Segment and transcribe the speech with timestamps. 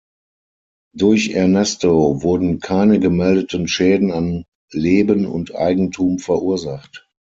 [0.97, 7.07] Durch Ernesto wurden keine gemeldeten Schäden an Leben und Eigentum verursacht.